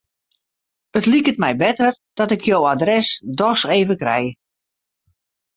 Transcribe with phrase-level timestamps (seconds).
[0.99, 1.89] It liket my better
[2.19, 3.07] dat ik jo adres
[3.39, 4.25] dochs even krij.